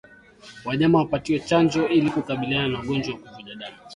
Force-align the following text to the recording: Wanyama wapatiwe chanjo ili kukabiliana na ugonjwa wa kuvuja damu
Wanyama 0.65 0.99
wapatiwe 0.99 1.39
chanjo 1.39 1.87
ili 1.89 2.09
kukabiliana 2.09 2.67
na 2.67 2.79
ugonjwa 2.83 3.13
wa 3.15 3.19
kuvuja 3.21 3.55
damu 3.55 3.77